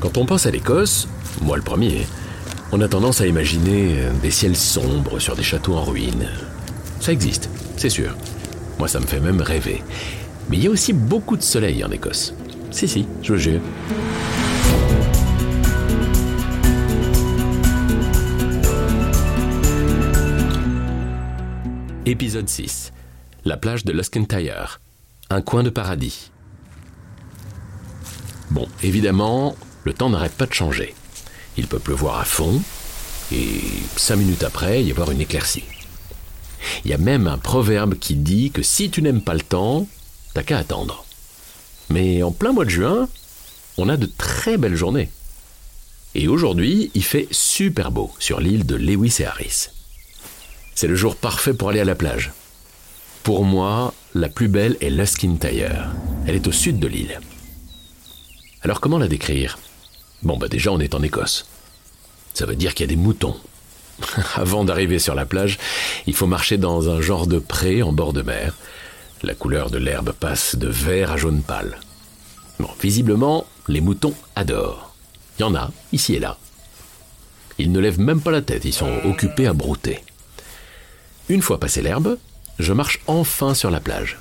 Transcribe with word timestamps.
Quand 0.00 0.16
on 0.16 0.26
pense 0.26 0.46
à 0.46 0.52
l'Écosse, 0.52 1.08
moi 1.42 1.56
le 1.56 1.62
premier, 1.62 2.06
on 2.70 2.80
a 2.80 2.86
tendance 2.86 3.20
à 3.20 3.26
imaginer 3.26 3.96
des 4.22 4.30
ciels 4.30 4.56
sombres 4.56 5.18
sur 5.18 5.34
des 5.34 5.42
châteaux 5.42 5.74
en 5.74 5.82
ruine. 5.82 6.28
Ça 7.00 7.12
existe, 7.12 7.50
c'est 7.76 7.90
sûr. 7.90 8.16
Moi 8.78 8.86
ça 8.86 9.00
me 9.00 9.06
fait 9.06 9.18
même 9.18 9.40
rêver. 9.40 9.82
Mais 10.48 10.56
il 10.56 10.62
y 10.62 10.66
a 10.68 10.70
aussi 10.70 10.92
beaucoup 10.92 11.36
de 11.36 11.42
soleil 11.42 11.82
en 11.84 11.90
Écosse. 11.90 12.32
Si, 12.70 12.86
si, 12.86 13.06
je 13.22 13.32
vous 13.32 13.38
jure. 13.40 13.60
Épisode 22.06 22.48
6. 22.48 22.92
La 23.44 23.56
plage 23.56 23.84
de 23.84 23.92
Luskentyre. 23.92 24.80
Un 25.28 25.42
coin 25.42 25.64
de 25.64 25.70
paradis. 25.70 26.30
Bon, 28.50 28.66
évidemment, 28.82 29.56
le 29.84 29.92
temps 29.92 30.10
n'arrête 30.10 30.34
pas 30.34 30.46
de 30.46 30.54
changer. 30.54 30.94
Il 31.56 31.66
peut 31.66 31.78
pleuvoir 31.78 32.20
à 32.20 32.24
fond, 32.24 32.62
et 33.32 33.60
cinq 33.96 34.16
minutes 34.16 34.44
après, 34.44 34.82
y 34.82 34.90
avoir 34.90 35.10
une 35.10 35.20
éclaircie. 35.20 35.64
Il 36.84 36.90
y 36.90 36.94
a 36.94 36.98
même 36.98 37.26
un 37.26 37.38
proverbe 37.38 37.98
qui 37.98 38.14
dit 38.14 38.50
que 38.50 38.62
si 38.62 38.90
tu 38.90 39.02
n'aimes 39.02 39.22
pas 39.22 39.34
le 39.34 39.40
temps, 39.40 39.86
t'as 40.34 40.42
qu'à 40.42 40.58
attendre. 40.58 41.04
Mais 41.90 42.22
en 42.22 42.32
plein 42.32 42.52
mois 42.52 42.64
de 42.64 42.70
juin, 42.70 43.08
on 43.76 43.88
a 43.88 43.96
de 43.96 44.06
très 44.06 44.56
belles 44.56 44.76
journées. 44.76 45.10
Et 46.14 46.28
aujourd'hui, 46.28 46.90
il 46.94 47.04
fait 47.04 47.28
super 47.30 47.90
beau 47.90 48.12
sur 48.18 48.40
l'île 48.40 48.66
de 48.66 48.74
Lewis 48.74 49.16
et 49.20 49.26
Harris. 49.26 49.68
C'est 50.74 50.88
le 50.88 50.96
jour 50.96 51.16
parfait 51.16 51.54
pour 51.54 51.70
aller 51.70 51.80
à 51.80 51.84
la 51.84 51.94
plage. 51.94 52.32
Pour 53.22 53.44
moi, 53.44 53.94
la 54.14 54.28
plus 54.28 54.48
belle 54.48 54.76
est 54.80 54.90
Luskintyre. 54.90 55.90
Elle 56.26 56.36
est 56.36 56.46
au 56.46 56.52
sud 56.52 56.78
de 56.78 56.86
l'île. 56.86 57.20
Alors 58.62 58.80
comment 58.80 58.98
la 58.98 59.08
décrire? 59.08 59.58
Bon, 60.22 60.36
bah 60.36 60.48
déjà 60.48 60.72
on 60.72 60.80
est 60.80 60.94
en 60.94 61.02
Écosse. 61.02 61.46
Ça 62.34 62.46
veut 62.46 62.56
dire 62.56 62.74
qu'il 62.74 62.84
y 62.84 62.88
a 62.88 62.94
des 62.94 63.00
moutons. 63.00 63.36
Avant 64.34 64.64
d'arriver 64.64 64.98
sur 64.98 65.14
la 65.14 65.26
plage, 65.26 65.58
il 66.06 66.14
faut 66.14 66.26
marcher 66.26 66.56
dans 66.56 66.88
un 66.90 67.00
genre 67.00 67.26
de 67.26 67.38
pré 67.38 67.82
en 67.82 67.92
bord 67.92 68.12
de 68.12 68.22
mer. 68.22 68.54
La 69.22 69.34
couleur 69.34 69.70
de 69.70 69.78
l'herbe 69.78 70.12
passe 70.12 70.56
de 70.56 70.68
vert 70.68 71.12
à 71.12 71.16
jaune 71.16 71.42
pâle. 71.42 71.78
Bon, 72.60 72.68
visiblement, 72.80 73.46
les 73.66 73.80
moutons 73.80 74.14
adorent. 74.36 74.94
Il 75.38 75.42
y 75.42 75.44
en 75.44 75.54
a, 75.54 75.70
ici 75.92 76.14
et 76.14 76.20
là. 76.20 76.38
Ils 77.58 77.72
ne 77.72 77.80
lèvent 77.80 78.00
même 78.00 78.20
pas 78.20 78.30
la 78.30 78.42
tête, 78.42 78.64
ils 78.64 78.72
sont 78.72 78.92
occupés 79.04 79.46
à 79.46 79.52
brouter. 79.52 80.04
Une 81.28 81.42
fois 81.42 81.58
passé 81.58 81.82
l'herbe, 81.82 82.18
je 82.58 82.72
marche 82.72 83.00
enfin 83.06 83.54
sur 83.54 83.70
la 83.70 83.80
plage. 83.80 84.18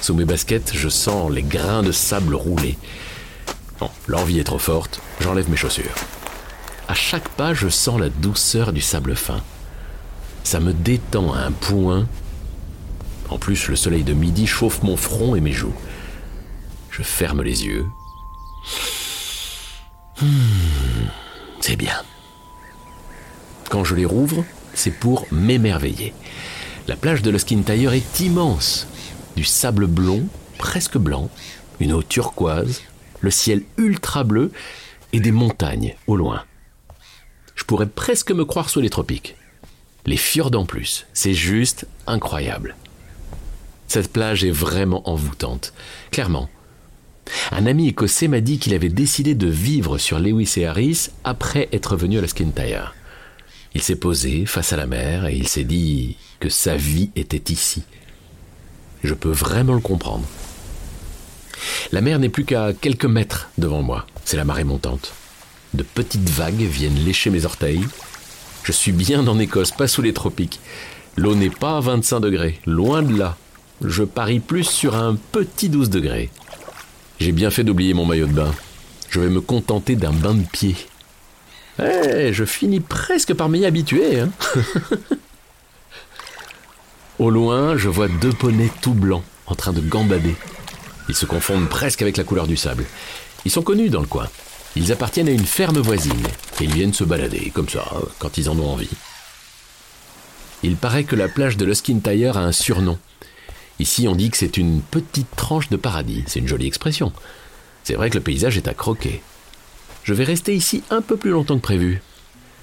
Sous 0.00 0.14
mes 0.14 0.24
baskets, 0.24 0.72
je 0.74 0.88
sens 0.88 1.30
les 1.30 1.42
grains 1.42 1.82
de 1.82 1.92
sable 1.92 2.34
rouler. 2.34 2.78
L'envie 4.08 4.38
est 4.38 4.44
trop 4.44 4.58
forte, 4.58 5.00
j'enlève 5.20 5.50
mes 5.50 5.56
chaussures. 5.56 5.94
À 6.88 6.94
chaque 6.94 7.28
pas, 7.30 7.54
je 7.54 7.68
sens 7.68 8.00
la 8.00 8.08
douceur 8.08 8.72
du 8.72 8.80
sable 8.80 9.14
fin. 9.14 9.40
Ça 10.44 10.60
me 10.60 10.72
détend 10.72 11.32
à 11.32 11.40
un 11.40 11.52
point. 11.52 12.08
En 13.28 13.38
plus, 13.38 13.68
le 13.68 13.76
soleil 13.76 14.02
de 14.02 14.12
midi 14.12 14.46
chauffe 14.46 14.82
mon 14.82 14.96
front 14.96 15.34
et 15.36 15.40
mes 15.40 15.52
joues. 15.52 15.74
Je 16.90 17.02
ferme 17.02 17.42
les 17.42 17.64
yeux. 17.64 17.86
Hmm, 20.20 21.06
c'est 21.60 21.76
bien. 21.76 22.02
Quand 23.68 23.84
je 23.84 23.94
les 23.94 24.04
rouvre, 24.04 24.44
c'est 24.74 24.90
pour 24.90 25.26
m'émerveiller. 25.30 26.12
La 26.88 26.96
plage 26.96 27.22
de 27.22 27.30
Luskintyre 27.30 27.92
est 27.92 28.20
immense. 28.20 28.88
Du 29.36 29.44
sable 29.44 29.86
blond, 29.86 30.26
presque 30.58 30.98
blanc, 30.98 31.30
une 31.78 31.92
eau 31.92 32.02
turquoise, 32.02 32.82
le 33.20 33.30
ciel 33.30 33.62
ultra 33.76 34.24
bleu 34.24 34.50
et 35.12 35.20
des 35.20 35.32
montagnes 35.32 35.94
au 36.06 36.16
loin. 36.16 36.44
Je 37.54 37.64
pourrais 37.64 37.88
presque 37.88 38.32
me 38.32 38.44
croire 38.44 38.70
sous 38.70 38.80
les 38.80 38.90
tropiques. 38.90 39.36
Les 40.06 40.16
fjords 40.16 40.56
en 40.56 40.64
plus, 40.64 41.06
c'est 41.12 41.34
juste 41.34 41.86
incroyable. 42.06 42.76
Cette 43.86 44.12
plage 44.12 44.44
est 44.44 44.50
vraiment 44.50 45.08
envoûtante, 45.08 45.74
clairement. 46.10 46.48
Un 47.52 47.66
ami 47.66 47.88
écossais 47.88 48.28
m'a 48.28 48.40
dit 48.40 48.58
qu'il 48.58 48.74
avait 48.74 48.88
décidé 48.88 49.34
de 49.34 49.48
vivre 49.48 49.98
sur 49.98 50.18
Lewis 50.18 50.54
et 50.56 50.66
Harris 50.66 51.08
après 51.24 51.68
être 51.72 51.96
venu 51.96 52.18
à 52.18 52.20
Luskintyre. 52.20 52.94
Il 53.74 53.82
s'est 53.82 53.96
posé 53.96 54.46
face 54.46 54.72
à 54.72 54.76
la 54.76 54.86
mer 54.86 55.26
et 55.26 55.36
il 55.36 55.46
s'est 55.46 55.64
dit 55.64 56.16
que 56.40 56.48
sa 56.48 56.76
vie 56.76 57.10
était 57.14 57.52
ici. 57.52 57.82
Je 59.04 59.14
peux 59.14 59.30
vraiment 59.30 59.74
le 59.74 59.80
comprendre. 59.80 60.26
La 61.92 62.00
mer 62.00 62.18
n'est 62.20 62.28
plus 62.28 62.44
qu'à 62.44 62.72
quelques 62.72 63.04
mètres 63.04 63.48
devant 63.58 63.82
moi. 63.82 64.06
C'est 64.24 64.36
la 64.36 64.44
marée 64.44 64.64
montante. 64.64 65.12
De 65.74 65.82
petites 65.82 66.28
vagues 66.28 66.62
viennent 66.62 67.04
lécher 67.04 67.30
mes 67.30 67.44
orteils. 67.44 67.84
Je 68.62 68.72
suis 68.72 68.92
bien 68.92 69.26
en 69.26 69.38
Écosse, 69.38 69.72
pas 69.72 69.88
sous 69.88 70.02
les 70.02 70.12
tropiques. 70.12 70.60
L'eau 71.16 71.34
n'est 71.34 71.50
pas 71.50 71.78
à 71.78 71.80
25 71.80 72.20
degrés, 72.20 72.60
loin 72.64 73.02
de 73.02 73.18
là. 73.18 73.36
Je 73.84 74.04
parie 74.04 74.40
plus 74.40 74.64
sur 74.64 74.94
un 74.94 75.16
petit 75.32 75.68
12 75.68 75.90
degrés. 75.90 76.30
J'ai 77.18 77.32
bien 77.32 77.50
fait 77.50 77.64
d'oublier 77.64 77.94
mon 77.94 78.04
maillot 78.04 78.26
de 78.26 78.32
bain. 78.32 78.54
Je 79.08 79.18
vais 79.18 79.28
me 79.28 79.40
contenter 79.40 79.96
d'un 79.96 80.12
bain 80.12 80.34
de 80.34 80.44
pied. 80.44 80.76
Eh, 81.82 82.32
je 82.32 82.44
finis 82.44 82.80
presque 82.80 83.34
par 83.34 83.48
m'y 83.48 83.64
habituer. 83.64 84.20
Hein. 84.20 84.30
Au 87.18 87.30
loin, 87.30 87.76
je 87.76 87.88
vois 87.88 88.08
deux 88.08 88.32
poneys 88.32 88.70
tout 88.80 88.94
blancs 88.94 89.24
en 89.46 89.54
train 89.54 89.72
de 89.72 89.80
gambader. 89.80 90.36
Ils 91.10 91.16
se 91.16 91.26
confondent 91.26 91.68
presque 91.68 92.02
avec 92.02 92.16
la 92.16 92.22
couleur 92.22 92.46
du 92.46 92.56
sable. 92.56 92.86
Ils 93.44 93.50
sont 93.50 93.62
connus 93.62 93.90
dans 93.90 94.00
le 94.00 94.06
coin. 94.06 94.28
Ils 94.76 94.92
appartiennent 94.92 95.26
à 95.26 95.32
une 95.32 95.44
ferme 95.44 95.80
voisine 95.80 96.22
ils 96.60 96.72
viennent 96.72 96.92
se 96.92 97.04
balader 97.04 97.50
comme 97.50 97.68
ça 97.68 97.84
quand 98.18 98.38
ils 98.38 98.48
en 98.48 98.58
ont 98.58 98.70
envie. 98.70 98.90
Il 100.62 100.76
paraît 100.76 101.04
que 101.04 101.16
la 101.16 101.28
plage 101.28 101.56
de 101.56 101.64
Luskintyre 101.64 102.36
a 102.36 102.44
un 102.44 102.52
surnom. 102.52 102.98
Ici, 103.78 104.06
on 104.08 104.14
dit 104.14 104.30
que 104.30 104.36
c'est 104.36 104.56
une 104.58 104.82
petite 104.82 105.34
tranche 105.34 105.70
de 105.70 105.76
paradis. 105.76 106.22
C'est 106.26 106.40
une 106.40 106.48
jolie 106.48 106.66
expression. 106.66 107.12
C'est 107.82 107.94
vrai 107.94 108.10
que 108.10 108.18
le 108.18 108.22
paysage 108.22 108.58
est 108.58 108.68
à 108.68 108.74
croquer. 108.74 109.22
Je 110.04 110.12
vais 110.12 110.24
rester 110.24 110.54
ici 110.54 110.82
un 110.90 111.00
peu 111.00 111.16
plus 111.16 111.30
longtemps 111.30 111.56
que 111.56 111.62
prévu. 111.62 112.02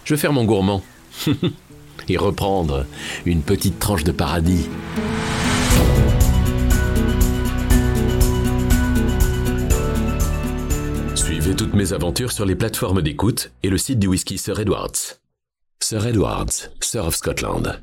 Je 0.05 0.13
vais 0.13 0.19
faire 0.21 0.33
mon 0.33 0.45
gourmand. 0.45 0.83
Et 2.07 2.17
reprendre 2.17 2.85
une 3.25 3.41
petite 3.41 3.79
tranche 3.79 4.03
de 4.03 4.11
paradis. 4.11 4.69
Toutes 11.57 11.73
mes 11.73 11.91
aventures 11.91 12.31
sur 12.31 12.45
les 12.45 12.55
plateformes 12.55 13.01
d'écoute 13.01 13.51
et 13.63 13.69
le 13.69 13.79
site 13.79 13.97
du 13.97 14.07
whisky 14.07 14.37
Sir 14.37 14.59
Edwards. 14.59 15.17
Sir 15.81 16.05
Edwards, 16.05 16.69
Sir 16.81 17.05
of 17.05 17.15
Scotland. 17.15 17.81